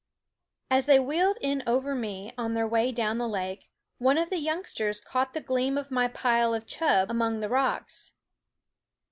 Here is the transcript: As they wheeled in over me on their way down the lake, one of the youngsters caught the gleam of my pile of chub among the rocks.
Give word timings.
As 0.71 0.87
they 0.87 0.99
wheeled 0.99 1.37
in 1.41 1.61
over 1.67 1.93
me 1.93 2.33
on 2.35 2.55
their 2.55 2.67
way 2.67 2.91
down 2.91 3.19
the 3.19 3.29
lake, 3.29 3.69
one 3.99 4.17
of 4.17 4.31
the 4.31 4.39
youngsters 4.39 4.99
caught 4.99 5.35
the 5.35 5.41
gleam 5.41 5.77
of 5.77 5.91
my 5.91 6.07
pile 6.07 6.55
of 6.55 6.65
chub 6.65 7.11
among 7.11 7.39
the 7.39 7.49
rocks. 7.49 8.11